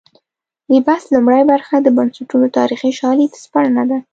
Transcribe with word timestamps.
د 0.69 0.71
بحث 0.87 1.03
لومړۍ 1.15 1.43
برخه 1.51 1.75
د 1.81 1.87
بنسټونو 1.97 2.47
تاریخي 2.57 2.91
شالید 2.99 3.31
سپړنه 3.43 3.83
ده. 3.89 3.99